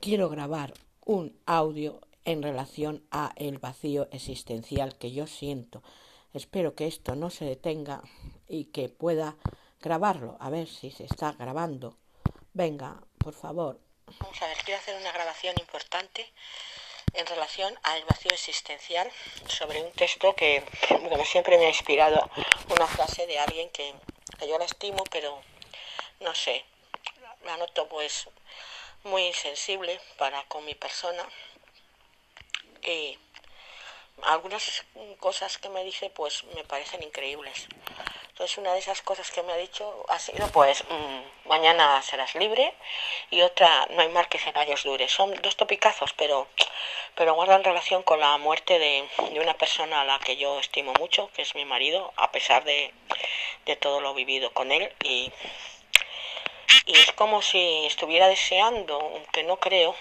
quiero 0.00 0.30
grabar 0.30 0.72
un 1.04 1.38
audio 1.44 2.00
en 2.24 2.42
relación 2.42 3.06
a 3.10 3.32
el 3.36 3.58
vacío 3.58 4.08
existencial 4.12 4.96
que 4.96 5.12
yo 5.12 5.26
siento. 5.26 5.82
Espero 6.32 6.74
que 6.74 6.86
esto 6.86 7.14
no 7.16 7.28
se 7.28 7.44
detenga 7.44 8.02
y 8.48 8.66
que 8.66 8.88
pueda 8.88 9.36
grabarlo, 9.80 10.36
a 10.40 10.48
ver 10.48 10.68
si 10.68 10.90
se 10.90 11.04
está 11.04 11.32
grabando. 11.32 11.96
Venga, 12.54 13.02
por 13.18 13.34
favor. 13.34 13.78
Vamos 14.18 14.42
a 14.42 14.46
ver, 14.46 14.56
quiero 14.64 14.80
hacer 14.80 14.96
una 14.98 15.12
grabación 15.12 15.54
importante 15.60 16.32
en 17.12 17.26
relación 17.26 17.74
al 17.82 18.02
vacío 18.04 18.30
existencial 18.32 19.10
sobre 19.48 19.82
un 19.82 19.92
texto 19.92 20.34
que, 20.34 20.64
como 20.88 21.24
siempre, 21.24 21.58
me 21.58 21.66
ha 21.66 21.70
inspirado 21.70 22.30
una 22.74 22.86
frase 22.86 23.26
de 23.26 23.38
alguien 23.38 23.68
que, 23.70 23.94
que 24.38 24.48
yo 24.48 24.58
la 24.58 24.64
estimo, 24.64 25.04
pero 25.10 25.42
no 26.20 26.34
sé, 26.34 26.64
la 27.44 27.56
noto 27.56 27.88
pues 27.88 28.28
muy 29.04 29.32
sensible 29.32 30.00
para 30.18 30.42
con 30.44 30.64
mi 30.64 30.74
persona 30.74 31.26
y 32.82 33.18
algunas 34.22 34.84
cosas 35.18 35.58
que 35.58 35.68
me 35.68 35.84
dice 35.84 36.10
pues 36.10 36.44
me 36.54 36.64
parecen 36.64 37.02
increíbles. 37.02 37.66
Entonces 38.28 38.58
una 38.58 38.72
de 38.72 38.78
esas 38.78 39.02
cosas 39.02 39.30
que 39.30 39.42
me 39.42 39.52
ha 39.52 39.56
dicho 39.56 40.04
ha 40.08 40.18
sido 40.18 40.46
pues 40.48 40.84
mm, 40.88 41.48
mañana 41.48 42.00
serás 42.02 42.34
libre 42.34 42.74
y 43.30 43.42
otra 43.42 43.86
no 43.90 44.02
hay 44.02 44.08
mal 44.08 44.28
que 44.28 44.38
cien 44.38 44.56
años 44.56 44.82
dure. 44.84 45.08
Son 45.08 45.34
dos 45.42 45.56
topicazos 45.56 46.12
pero, 46.14 46.48
pero 47.14 47.34
guardan 47.34 47.64
relación 47.64 48.02
con 48.02 48.20
la 48.20 48.36
muerte 48.38 48.78
de, 48.78 49.08
de, 49.30 49.40
una 49.40 49.54
persona 49.54 50.02
a 50.02 50.04
la 50.04 50.18
que 50.18 50.36
yo 50.36 50.58
estimo 50.58 50.92
mucho, 50.98 51.30
que 51.34 51.42
es 51.42 51.54
mi 51.54 51.64
marido, 51.64 52.12
a 52.16 52.30
pesar 52.32 52.64
de, 52.64 52.92
de 53.66 53.76
todo 53.76 54.00
lo 54.00 54.14
vivido 54.14 54.52
con 54.52 54.72
él 54.72 54.92
y 55.04 55.32
y 56.86 56.98
es 56.98 57.12
como 57.12 57.42
si 57.42 57.86
estuviera 57.86 58.28
deseando, 58.28 59.00
aunque 59.00 59.42
no 59.42 59.58
creo, 59.58 59.94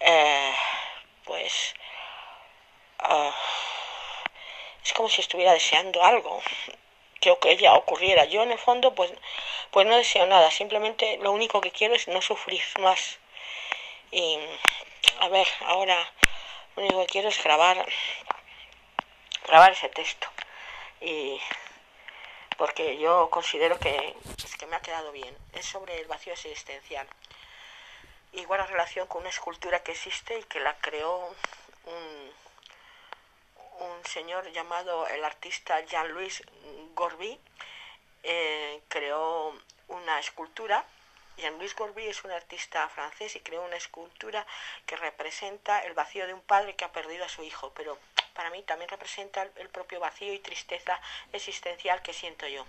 eh, 0.00 0.54
pues 1.24 1.74
uh, 3.08 3.30
es 4.84 4.92
como 4.92 5.08
si 5.08 5.20
estuviera 5.20 5.52
deseando 5.52 6.02
algo 6.02 6.42
que, 7.20 7.36
que 7.38 7.56
ya 7.56 7.74
ocurriera. 7.74 8.24
Yo 8.24 8.42
en 8.42 8.52
el 8.52 8.58
fondo 8.58 8.94
pues, 8.94 9.12
pues 9.70 9.86
no 9.86 9.96
deseo 9.96 10.26
nada, 10.26 10.50
simplemente 10.50 11.18
lo 11.18 11.32
único 11.32 11.60
que 11.60 11.70
quiero 11.70 11.94
es 11.94 12.08
no 12.08 12.22
sufrir 12.22 12.62
más. 12.80 13.18
Y 14.10 14.38
a 15.20 15.28
ver, 15.28 15.48
ahora 15.66 16.12
lo 16.76 16.82
único 16.82 17.00
que 17.00 17.06
quiero 17.06 17.28
es 17.28 17.42
grabar, 17.42 17.86
grabar 19.46 19.72
ese 19.72 19.88
texto. 19.88 20.28
Y 21.00 21.40
porque 22.56 22.98
yo 22.98 23.28
considero 23.30 23.78
que, 23.78 24.16
es 24.44 24.56
que 24.56 24.66
me 24.66 24.76
ha 24.76 24.80
quedado 24.80 25.12
bien. 25.12 25.36
Es 25.52 25.66
sobre 25.66 26.00
el 26.00 26.06
vacío 26.06 26.32
existencial. 26.32 27.06
Y 28.32 28.44
guarda 28.44 28.66
relación 28.66 29.06
con 29.06 29.20
una 29.20 29.30
escultura 29.30 29.82
que 29.82 29.92
existe 29.92 30.38
y 30.38 30.44
que 30.44 30.60
la 30.60 30.76
creó 30.78 31.34
un, 31.84 32.32
un 33.80 34.04
señor 34.04 34.50
llamado 34.52 35.06
el 35.08 35.24
artista 35.24 35.80
Jean-Louis 35.80 36.42
Gorby. 36.94 37.38
Eh, 38.22 38.82
creó 38.88 39.54
una 39.88 40.18
escultura. 40.18 40.84
Jean-Louis 41.36 41.76
Gorby 41.76 42.06
es 42.06 42.24
un 42.24 42.30
artista 42.30 42.88
francés 42.88 43.36
y 43.36 43.40
creó 43.40 43.62
una 43.62 43.76
escultura 43.76 44.46
que 44.86 44.96
representa 44.96 45.80
el 45.80 45.92
vacío 45.92 46.26
de 46.26 46.34
un 46.34 46.40
padre 46.40 46.74
que 46.76 46.84
ha 46.84 46.92
perdido 46.92 47.24
a 47.24 47.28
su 47.28 47.42
hijo, 47.42 47.72
pero 47.74 47.98
para 48.36 48.50
mí 48.50 48.62
también 48.62 48.90
representa 48.90 49.42
el 49.56 49.68
propio 49.70 49.98
vacío 49.98 50.32
y 50.32 50.38
tristeza 50.38 51.00
existencial 51.32 52.02
que 52.02 52.12
siento 52.12 52.46
yo. 52.46 52.64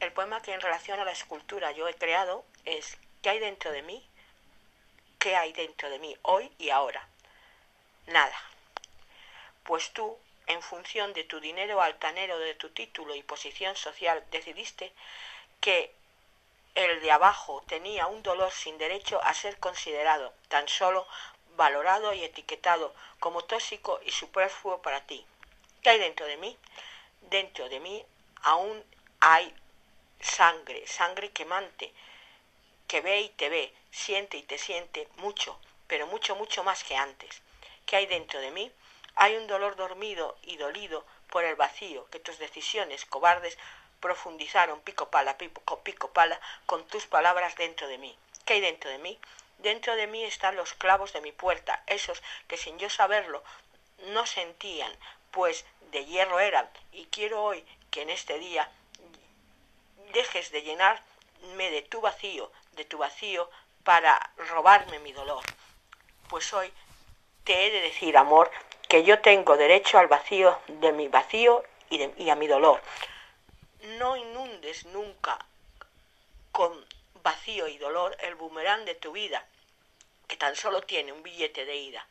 El 0.00 0.12
poema 0.12 0.40
que 0.40 0.54
en 0.54 0.62
relación 0.62 0.98
a 0.98 1.04
la 1.04 1.12
escultura 1.12 1.72
yo 1.72 1.86
he 1.86 1.94
creado 1.94 2.46
es 2.64 2.96
¿qué 3.22 3.30
hay 3.30 3.38
dentro 3.38 3.70
de 3.70 3.82
mí? 3.82 4.02
¿Qué 5.18 5.36
hay 5.36 5.52
dentro 5.52 5.90
de 5.90 5.98
mí 5.98 6.16
hoy 6.22 6.50
y 6.58 6.70
ahora? 6.70 7.06
Nada. 8.06 8.34
Pues 9.62 9.92
tú, 9.92 10.18
en 10.46 10.62
función 10.62 11.12
de 11.12 11.24
tu 11.24 11.38
dinero 11.38 11.82
altanero, 11.82 12.38
de 12.38 12.54
tu 12.54 12.70
título 12.70 13.14
y 13.14 13.22
posición 13.22 13.76
social, 13.76 14.24
decidiste 14.30 14.94
que 15.60 15.94
el 16.74 17.02
de 17.02 17.12
abajo 17.12 17.62
tenía 17.68 18.06
un 18.06 18.22
dolor 18.22 18.50
sin 18.52 18.78
derecho 18.78 19.22
a 19.22 19.34
ser 19.34 19.58
considerado, 19.58 20.32
tan 20.48 20.66
solo 20.66 21.06
valorado 21.60 22.14
y 22.14 22.24
etiquetado 22.24 22.94
como 23.18 23.44
tóxico 23.44 24.00
y 24.06 24.12
superfluo 24.12 24.80
para 24.80 25.02
ti. 25.02 25.26
¿Qué 25.82 25.90
hay 25.90 25.98
dentro 25.98 26.24
de 26.24 26.38
mí? 26.38 26.56
Dentro 27.20 27.68
de 27.68 27.80
mí 27.80 28.02
aún 28.40 28.82
hay 29.20 29.54
sangre, 30.22 30.86
sangre 30.86 31.32
quemante, 31.32 31.92
que 32.88 33.02
ve 33.02 33.20
y 33.20 33.28
te 33.28 33.50
ve, 33.50 33.74
siente 33.90 34.38
y 34.38 34.42
te 34.42 34.56
siente 34.56 35.06
mucho, 35.16 35.60
pero 35.86 36.06
mucho, 36.06 36.34
mucho 36.34 36.64
más 36.64 36.82
que 36.82 36.96
antes. 36.96 37.42
¿Qué 37.84 37.96
hay 37.96 38.06
dentro 38.06 38.40
de 38.40 38.52
mí? 38.52 38.72
Hay 39.16 39.36
un 39.36 39.46
dolor 39.46 39.76
dormido 39.76 40.38
y 40.40 40.56
dolido 40.56 41.04
por 41.28 41.44
el 41.44 41.56
vacío 41.56 42.08
que 42.08 42.20
tus 42.20 42.38
decisiones 42.38 43.04
cobardes 43.04 43.58
profundizaron 44.00 44.80
pico 44.80 45.10
pala, 45.10 45.36
pico, 45.36 45.80
pico 45.80 46.10
pala 46.10 46.40
con 46.64 46.86
tus 46.86 47.06
palabras 47.06 47.54
dentro 47.56 47.86
de 47.86 47.98
mí. 47.98 48.16
¿Qué 48.46 48.54
hay 48.54 48.60
dentro 48.62 48.88
de 48.90 48.98
mí? 48.98 49.18
Dentro 49.62 49.94
de 49.94 50.06
mí 50.06 50.24
están 50.24 50.56
los 50.56 50.72
clavos 50.72 51.12
de 51.12 51.20
mi 51.20 51.32
puerta, 51.32 51.82
esos 51.86 52.22
que 52.48 52.56
sin 52.56 52.78
yo 52.78 52.88
saberlo 52.88 53.42
no 54.08 54.24
sentían, 54.24 54.90
pues 55.30 55.66
de 55.92 56.06
hierro 56.06 56.40
eran, 56.40 56.68
y 56.92 57.04
quiero 57.06 57.42
hoy 57.42 57.64
que 57.90 58.02
en 58.02 58.10
este 58.10 58.38
día 58.38 58.70
dejes 60.14 60.50
de 60.50 60.62
llenarme 60.62 61.70
de 61.70 61.82
tu 61.82 62.00
vacío, 62.00 62.50
de 62.72 62.86
tu 62.86 62.96
vacío, 62.98 63.50
para 63.84 64.32
robarme 64.36 64.98
mi 65.00 65.12
dolor. 65.12 65.44
Pues 66.28 66.52
hoy 66.54 66.72
te 67.44 67.66
he 67.66 67.70
de 67.70 67.80
decir, 67.82 68.16
amor, 68.16 68.50
que 68.88 69.02
yo 69.02 69.20
tengo 69.20 69.56
derecho 69.56 69.98
al 69.98 70.08
vacío 70.08 70.58
de 70.68 70.92
mi 70.92 71.08
vacío 71.08 71.64
y, 71.90 71.98
de, 71.98 72.14
y 72.16 72.30
a 72.30 72.34
mi 72.34 72.46
dolor. 72.46 72.80
No 73.98 74.16
inundes 74.16 74.86
nunca 74.86 75.38
con 76.50 76.84
vacío 77.22 77.68
y 77.68 77.78
dolor 77.78 78.16
el 78.20 78.34
boomerang 78.34 78.84
de 78.84 78.94
tu 78.94 79.12
vida, 79.12 79.46
que 80.26 80.36
tan 80.36 80.56
solo 80.56 80.82
tiene 80.82 81.12
un 81.12 81.22
billete 81.22 81.64
de 81.64 81.76
ida, 81.76 82.06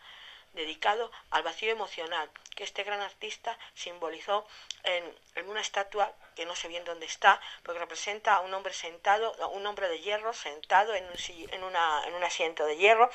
dedicado 0.54 1.12
al 1.32 1.44
vacío 1.44 1.72
emocional 1.72 2.30
que 2.56 2.66
este 2.66 2.84
gran 2.84 3.00
artista 3.00 3.58
simbolizó 3.74 4.46
en, 4.84 5.04
en, 5.36 5.50
una 5.50 5.62
estatua 5.62 6.12
que 6.36 6.46
no 6.46 6.56
sé 6.56 6.68
bien 6.68 6.84
dónde 6.84 7.06
está, 7.06 7.40
porque 7.64 7.80
representa 7.80 8.36
a 8.36 8.42
un 8.42 8.54
hombre 8.54 8.74
sentado, 8.74 9.34
a 9.42 9.48
un 9.48 9.66
hombre 9.66 9.88
de 9.88 10.00
hierro 10.00 10.34
sentado 10.34 10.94
en 10.94 11.06
un, 11.06 11.16
en 11.54 11.64
una, 11.64 12.04
en 12.06 12.16
un 12.16 12.24
asiento 12.24 12.66
de 12.66 12.76
hierro 12.76 13.10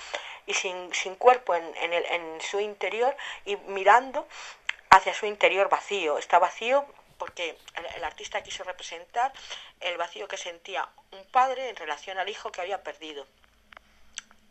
y 0.47 0.55
sin, 0.55 0.95
sin 0.95 1.17
cuerpo 1.17 1.55
en, 1.55 1.93
el, 1.93 2.07
en 2.07 2.41
su 2.41 2.59
interior 2.59 3.15
y 3.45 3.57
mirando 3.57 4.27
hacia 4.89 5.13
su 5.13 5.27
interior 5.27 5.69
vacío. 5.69 6.17
Está 6.17 6.39
vacío 6.39 6.87
porque 7.19 7.57
el, 7.97 8.05
artista 8.05 8.43
quiso 8.43 8.65
representar 8.65 9.33
el 9.81 9.97
vacío 9.97 10.29
que 10.29 10.37
sentía 10.37 10.89
un 11.13 11.25
padre 11.27 11.69
en 11.69 11.77
relación 11.77 12.19
al 12.19 12.29
hijo 12.29 12.53
que 12.53 12.61
había 12.61 12.83
perdido 12.83 13.27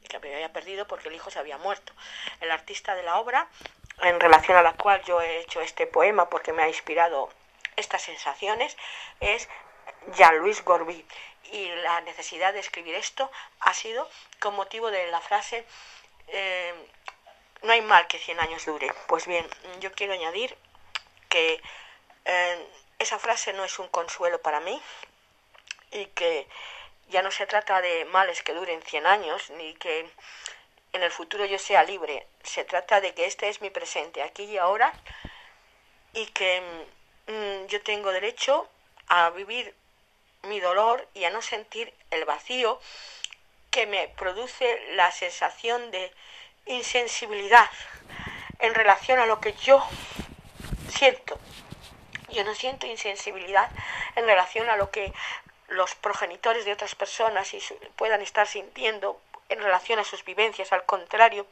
que 0.07 0.17
había 0.17 0.53
perdido 0.53 0.85
porque 0.85 1.07
el 1.07 1.15
hijo 1.15 1.31
se 1.31 1.39
había 1.39 1.57
muerto. 1.57 1.91
El 2.39 2.51
artista 2.51 2.93
de 2.93 3.01
la 3.01 3.17
obra, 3.17 3.47
en 4.01 4.19
relación 4.19 4.55
a 4.55 4.61
la 4.61 4.73
cual 4.73 5.01
yo 5.05 5.19
he 5.21 5.39
hecho 5.39 5.59
este 5.59 5.87
poema 5.87 6.29
porque 6.29 6.53
me 6.53 6.61
ha 6.61 6.67
inspirado 6.67 7.29
estas 7.77 8.03
sensaciones, 8.03 8.77
es 9.21 9.49
Jean-Louis 10.15 10.63
Gorby. 10.63 11.03
Y 11.51 11.67
la 11.67 12.01
necesidad 12.01 12.53
de 12.53 12.59
escribir 12.59 12.93
esto 12.93 13.31
ha 13.61 13.73
sido 13.73 14.07
con 14.39 14.55
motivo 14.55 14.91
de 14.91 15.07
la 15.07 15.19
frase 15.19 15.65
eh, 16.27 16.73
no 17.63 17.71
hay 17.71 17.81
mal 17.81 18.07
que 18.07 18.19
100 18.19 18.39
años 18.39 18.65
dure. 18.65 18.91
Pues 19.07 19.25
bien, 19.25 19.45
yo 19.79 19.91
quiero 19.93 20.13
añadir 20.13 20.55
que 21.29 21.61
eh, 22.25 22.67
esa 22.99 23.19
frase 23.19 23.53
no 23.53 23.65
es 23.65 23.79
un 23.79 23.87
consuelo 23.87 24.41
para 24.41 24.59
mí 24.59 24.81
y 25.91 26.05
que 26.07 26.47
ya 27.09 27.21
no 27.21 27.31
se 27.31 27.45
trata 27.45 27.81
de 27.81 28.05
males 28.05 28.41
que 28.41 28.53
duren 28.53 28.81
100 28.81 29.05
años 29.05 29.49
ni 29.51 29.73
que 29.75 30.09
en 30.93 31.03
el 31.03 31.11
futuro 31.11 31.45
yo 31.45 31.59
sea 31.59 31.83
libre. 31.83 32.27
Se 32.43 32.63
trata 32.63 33.01
de 33.01 33.13
que 33.13 33.25
este 33.25 33.49
es 33.49 33.61
mi 33.61 33.69
presente, 33.69 34.21
aquí 34.21 34.43
y 34.43 34.57
ahora, 34.57 34.93
y 36.13 36.27
que 36.27 36.61
mmm, 37.27 37.65
yo 37.67 37.81
tengo 37.81 38.11
derecho 38.11 38.69
a 39.07 39.29
vivir 39.31 39.75
mi 40.43 40.59
dolor 40.59 41.07
y 41.13 41.23
a 41.25 41.29
no 41.29 41.41
sentir 41.41 41.93
el 42.11 42.25
vacío 42.25 42.79
que 43.71 43.87
me 43.87 44.07
produce 44.09 44.93
la 44.93 45.11
sensación 45.11 45.89
de 45.91 46.11
insensibilidad 46.65 47.69
en 48.59 48.73
relación 48.75 49.19
a 49.19 49.25
lo 49.25 49.39
que 49.41 49.53
yo 49.53 49.83
siento. 50.89 51.39
Yo 52.33 52.43
no 52.43 52.55
siento 52.55 52.87
insensibilidad 52.87 53.69
en 54.15 54.25
relación 54.25 54.69
a 54.69 54.75
lo 54.75 54.89
que 54.89 55.13
los 55.67 55.95
progenitores 55.95 56.65
de 56.65 56.73
otras 56.73 56.95
personas 56.95 57.51
puedan 57.95 58.21
estar 58.21 58.47
sintiendo 58.47 59.21
en 59.49 59.59
relación 59.59 59.99
a 59.99 60.03
sus 60.03 60.25
vivencias. 60.25 60.73
Al 60.73 60.83
contrario, 60.85 61.45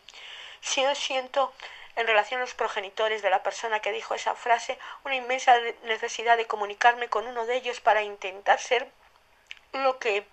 si 0.60 0.82
yo 0.82 0.94
siento 0.96 1.54
en 1.96 2.08
relación 2.08 2.40
a 2.40 2.46
los 2.46 2.54
progenitores 2.54 3.22
de 3.22 3.30
la 3.30 3.44
persona 3.44 3.80
que 3.80 3.92
dijo 3.92 4.16
esa 4.16 4.36
frase 4.36 4.78
una 5.04 5.16
inmensa 5.16 5.56
necesidad 5.84 6.38
de 6.38 6.48
comunicarme 6.48 7.10
con 7.10 7.28
uno 7.28 7.46
de 7.46 7.58
ellos 7.58 7.80
para 7.80 8.02
intentar 8.02 8.60
ser 8.60 8.88
lo 9.74 10.00
que 10.00 10.26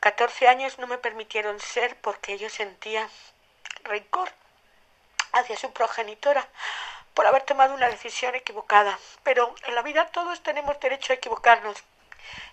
14 0.00 0.48
años 0.48 0.78
no 0.78 0.86
me 0.86 0.98
permitieron 0.98 1.60
ser 1.60 1.96
porque 2.00 2.38
yo 2.38 2.50
sentía 2.50 3.08
rencor 3.84 4.30
hacia 5.32 5.56
su 5.56 5.72
progenitora 5.72 6.46
por 7.18 7.26
haber 7.26 7.42
tomado 7.42 7.74
una 7.74 7.88
decisión 7.88 8.36
equivocada. 8.36 8.96
Pero 9.24 9.52
en 9.66 9.74
la 9.74 9.82
vida 9.82 10.06
todos 10.06 10.40
tenemos 10.44 10.78
derecho 10.78 11.12
a 11.12 11.16
equivocarnos, 11.16 11.82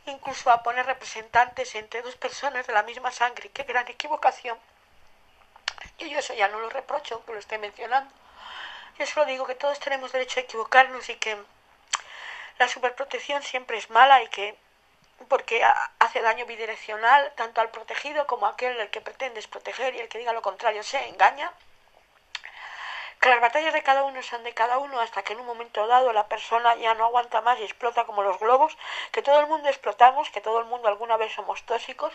incluso 0.07 0.49
a 0.49 0.63
poner 0.63 0.87
representantes 0.87 1.75
entre 1.75 2.01
dos 2.01 2.15
personas 2.15 2.65
de 2.65 2.73
la 2.73 2.81
misma 2.81 3.11
sangre. 3.11 3.51
¡Qué 3.51 3.61
gran 3.61 3.87
equivocación! 3.87 4.57
Y 5.99 6.09
yo 6.09 6.17
eso 6.17 6.33
ya 6.33 6.47
no 6.47 6.59
lo 6.59 6.71
reprocho, 6.71 7.23
que 7.25 7.33
lo 7.33 7.37
esté 7.37 7.59
mencionando. 7.59 8.11
Yo 8.97 9.05
solo 9.05 9.27
digo 9.27 9.45
que 9.45 9.53
todos 9.53 9.79
tenemos 9.79 10.11
derecho 10.11 10.39
a 10.39 10.43
equivocarnos 10.43 11.09
y 11.09 11.15
que 11.17 11.37
la 12.57 12.67
superprotección 12.67 13.43
siempre 13.43 13.77
es 13.77 13.91
mala 13.91 14.23
y 14.23 14.29
que 14.29 14.57
porque 15.27 15.63
hace 15.99 16.21
daño 16.21 16.47
bidireccional 16.47 17.31
tanto 17.35 17.61
al 17.61 17.69
protegido 17.69 18.25
como 18.25 18.47
a 18.47 18.53
aquel 18.53 18.79
el 18.79 18.89
que 18.89 18.99
pretendes 18.99 19.45
proteger 19.45 19.93
y 19.93 19.99
el 19.99 20.09
que 20.09 20.17
diga 20.17 20.33
lo 20.33 20.41
contrario 20.41 20.81
se 20.81 21.07
engaña. 21.07 21.53
Que 23.25 23.31
las 23.31 23.41
batallas 23.41 23.73
de 23.73 23.81
cada 23.81 24.03
uno 24.03 24.21
son 24.21 24.43
de 24.43 24.53
cada 24.53 24.77
uno 24.77 24.99
hasta 24.99 25.23
que 25.23 25.33
en 25.33 25.39
un 25.39 25.47
momento 25.47 25.87
dado 25.87 26.13
la 26.13 26.27
persona 26.27 26.75
ya 26.75 26.93
no 26.93 27.05
aguanta 27.05 27.41
más 27.41 27.59
y 27.59 27.63
explota 27.63 28.05
como 28.05 28.21
los 28.21 28.37
globos, 28.37 28.77
que 29.11 29.23
todo 29.23 29.39
el 29.39 29.47
mundo 29.47 29.67
explotamos, 29.67 30.29
que 30.29 30.41
todo 30.41 30.59
el 30.59 30.65
mundo 30.65 30.87
alguna 30.89 31.17
vez 31.17 31.33
somos 31.33 31.63
tóxicos 31.63 32.13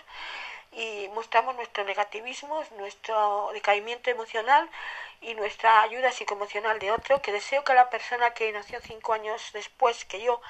y 0.73 1.09
mostramos 1.15 1.57
nuestro 1.57 1.85
negativismo, 1.85 2.63
nuestro 2.77 3.51
decaimiento 3.53 4.11
emocional 4.11 4.71
y 5.21 5.35
nuestra 5.35 5.83
ayuda 5.83 6.13
psicoemocional 6.13 6.79
de 6.79 6.93
otro, 6.93 7.21
que 7.21 7.33
deseo 7.33 7.65
que 7.65 7.75
la 7.75 7.91
persona 7.91 8.33
que 8.33 8.51
nació 8.53 8.81
cinco 8.81 9.13
años 9.13 9.51
después 9.53 10.05
que 10.05 10.23
yo, 10.23 10.41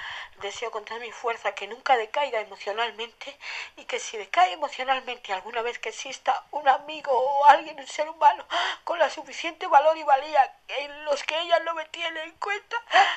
deseo 0.43 0.71
con 0.71 0.85
toda 0.85 1.01
mi 1.01 1.11
fuerza 1.11 1.53
que 1.53 1.67
nunca 1.67 1.97
decaiga 1.97 2.41
emocionalmente 2.41 3.37
y 3.77 3.85
que 3.85 3.99
si 3.99 4.17
decae 4.17 4.53
emocionalmente 4.53 5.33
alguna 5.33 5.63
vez 5.63 5.79
que 5.79 5.89
exista 5.89 6.45
un 6.51 6.69
amigo 6.69 7.11
o 7.13 7.45
alguien, 7.47 7.81
un 7.81 7.87
ser 7.87 8.09
humano, 8.09 8.45
con 8.85 8.99
la 8.99 9.11
suficiente 9.11 9.67
valor 9.67 9.97
y 9.97 10.05
valía 10.05 10.55
en 10.69 11.05
los 11.05 11.25
que 11.25 11.39
ella 11.41 11.59
no 11.61 11.75
me 11.75 11.87
tiene 11.87 12.23
en 12.23 12.33
cuenta 12.33 12.77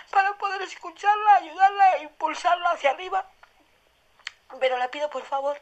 para 0.10 0.34
poder 0.38 0.62
escucharla, 0.62 1.36
ayudarla 1.36 1.98
e 1.98 2.04
impulsarla 2.04 2.72
hacia 2.72 2.92
arriba, 2.92 3.30
pero 4.60 4.78
la 4.78 4.90
pido 4.90 5.10
por 5.10 5.24
favor 5.24 5.60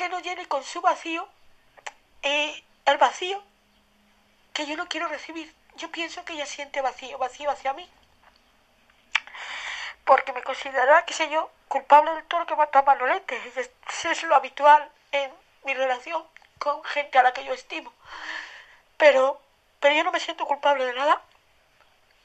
que 0.00 0.08
no 0.08 0.20
llene 0.20 0.48
con 0.48 0.64
su 0.64 0.80
vacío 0.80 1.28
eh, 2.22 2.64
el 2.86 2.96
vacío 2.96 3.42
que 4.54 4.64
yo 4.64 4.74
no 4.74 4.88
quiero 4.88 5.08
recibir. 5.08 5.54
Yo 5.76 5.90
pienso 5.90 6.24
que 6.24 6.32
ella 6.32 6.46
siente 6.46 6.80
vacío, 6.80 7.18
vacío 7.18 7.50
hacia 7.50 7.74
mí. 7.74 7.86
Porque 10.06 10.32
me 10.32 10.42
considerará, 10.42 11.04
qué 11.04 11.12
sé 11.12 11.28
yo, 11.28 11.50
culpable 11.68 12.14
de 12.14 12.22
todo 12.22 12.40
lo 12.40 12.46
que 12.46 12.56
mató 12.56 12.78
a 12.78 12.82
Manolete. 12.82 13.36
Eso 13.54 14.10
es 14.10 14.22
lo 14.22 14.34
habitual 14.34 14.90
en 15.12 15.30
mi 15.64 15.74
relación 15.74 16.24
con 16.58 16.82
gente 16.84 17.18
a 17.18 17.22
la 17.22 17.34
que 17.34 17.44
yo 17.44 17.52
estimo. 17.52 17.92
Pero, 18.96 19.38
pero 19.80 19.94
yo 19.94 20.02
no 20.02 20.12
me 20.12 20.20
siento 20.20 20.46
culpable 20.46 20.86
de 20.86 20.94
nada. 20.94 21.20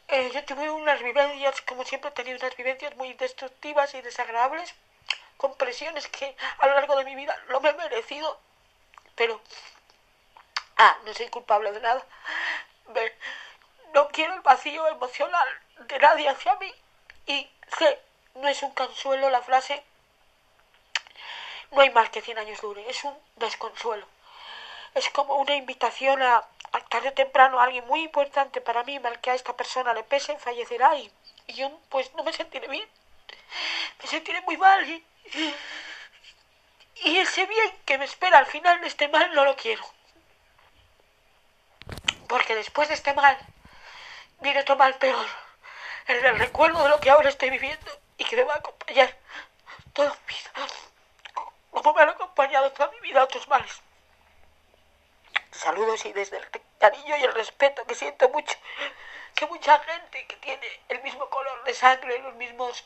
Eh, 0.08 0.32
yo 0.34 0.46
tuve 0.46 0.70
unas 0.70 1.04
vivencias, 1.04 1.60
como 1.64 1.84
siempre 1.84 2.10
he 2.10 2.14
tenido 2.14 2.38
unas 2.38 2.56
vivencias 2.56 2.96
muy 2.96 3.14
destructivas 3.16 3.94
y 3.96 4.02
desagradables 4.02 4.74
con 5.38 5.56
presiones 5.56 6.08
que 6.08 6.36
a 6.60 6.68
lo 6.68 6.74
largo 6.74 6.96
de 6.96 7.06
mi 7.06 7.16
vida 7.16 7.36
no 7.50 7.60
me 7.60 7.70
he 7.70 7.74
merecido, 7.74 8.40
pero, 9.16 9.42
ah, 10.78 10.98
no 11.06 11.14
soy 11.14 11.28
culpable 11.30 11.72
de 11.72 11.82
nada. 11.82 12.06
No 13.94 14.10
quiero 14.10 14.34
el 14.34 14.42
vacío 14.42 14.88
emocional 14.88 15.48
de 15.80 16.00
nadie 16.00 16.30
hacia 16.30 16.56
mí 16.56 16.74
y 17.28 17.50
sé, 17.78 18.00
no 18.36 18.48
es 18.48 18.62
un 18.62 18.72
consuelo 18.72 19.30
la 19.30 19.42
frase, 19.42 19.84
no 21.72 21.82
hay 21.82 21.90
más 21.92 22.10
que 22.10 22.22
100 22.22 22.38
años 22.38 22.62
dure, 22.62 22.90
es 22.90 23.04
un 23.04 23.18
desconsuelo. 23.36 24.06
Es 24.94 25.10
como 25.10 25.36
una 25.36 25.56
invitación 25.56 26.22
a, 26.22 26.48
tarde 26.90 27.10
o 27.10 27.14
temprano 27.14 27.60
a 27.60 27.64
alguien 27.64 27.86
muy 27.88 28.02
importante 28.04 28.62
para 28.62 28.84
mí, 28.84 29.00
mal 29.00 29.20
que 29.20 29.32
a 29.32 29.36
esta 29.36 29.56
persona 29.56 29.94
le 29.94 30.04
pese, 30.04 30.38
fallecerá 30.38 30.96
y, 30.96 31.12
y 31.48 31.54
yo 31.54 31.72
pues 31.90 32.14
no 32.16 32.24
me 32.24 32.34
sentiré 32.34 32.68
bien. 32.68 32.88
Me 34.02 34.08
sentiré 34.08 34.42
muy 34.42 34.58
mal 34.58 34.88
y, 34.90 35.04
y 37.04 37.18
ese 37.18 37.46
bien 37.46 37.72
que 37.86 37.98
me 37.98 38.06
espera 38.06 38.38
al 38.38 38.46
final 38.46 38.82
de 38.82 38.88
este 38.88 39.08
mal 39.08 39.34
no 39.34 39.46
lo 39.46 39.56
quiero. 39.56 39.84
Porque 42.28 42.56
después 42.56 42.88
de 42.88 42.96
este 42.96 43.14
mal 43.14 43.38
viene 44.42 44.62
otro 44.62 44.76
mal 44.76 44.96
peor. 44.96 45.28
El 46.08 46.38
recuerdo 46.38 46.84
de 46.84 46.90
lo 46.90 47.00
que 47.00 47.10
ahora 47.10 47.30
estoy 47.30 47.50
viviendo 47.50 47.92
y 48.18 48.26
que 48.26 48.36
me 48.36 48.44
va 48.44 48.56
a 48.56 48.58
acompañar 48.58 49.16
toda 49.94 50.10
mi 50.10 50.34
vida. 50.34 50.68
Como 51.72 51.94
me 51.94 52.02
han 52.02 52.10
acompañado 52.10 52.72
toda 52.72 52.92
mi 52.92 53.00
vida 53.02 53.24
otros 53.24 53.48
males. 53.48 53.82
Saludos 55.52 56.06
y 56.06 56.14
desde 56.14 56.38
el 56.38 56.48
cariño 56.80 57.18
y 57.18 57.24
el 57.24 57.34
respeto 57.34 57.86
que 57.86 57.96
siento 57.96 58.30
mucho 58.30 58.58
que 59.36 59.46
mucha 59.48 59.80
gente 59.80 60.26
que 60.28 60.36
tiene 60.38 60.68
el 60.90 61.02
mismo 61.04 61.30
color 61.30 61.64
de 61.66 61.74
sangre, 61.74 62.20
los 62.20 62.36
mismos 62.36 62.86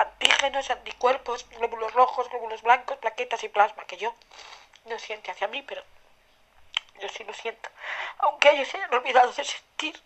antígenos, 0.00 0.70
anticuerpos, 0.70 1.48
glóbulos 1.50 1.92
rojos, 1.92 2.28
glóbulos 2.30 2.62
blancos, 2.62 2.98
plaquetas 2.98 3.44
y 3.44 3.48
plasma, 3.48 3.84
que 3.84 3.96
yo 3.96 4.14
no 4.86 4.98
siente 4.98 5.30
hacia 5.30 5.48
mí, 5.48 5.62
pero 5.62 5.82
yo 7.00 7.08
sí 7.08 7.24
lo 7.24 7.34
siento. 7.34 7.68
Aunque 8.18 8.50
ellos 8.50 8.68
se 8.68 8.78
hayan 8.78 8.94
olvidado 8.94 9.32
de 9.32 9.44
sentir. 9.44 10.00